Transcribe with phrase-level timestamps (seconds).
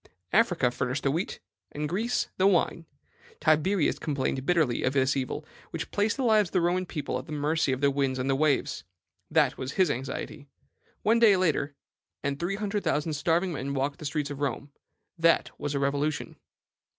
[0.33, 1.39] Africa furnished the wheat,
[1.71, 2.87] and Greece the wine.
[3.39, 7.27] Tiberius complained bitterly of this evil, which placed the lives of the Roman people at
[7.27, 8.83] the mercy of the winds and waves:
[9.29, 10.47] that was his anxiety.
[11.03, 11.75] One day later,
[12.23, 14.71] and three hundred thousand starving men walked the streets of Rome:
[15.19, 16.35] that was a revolution.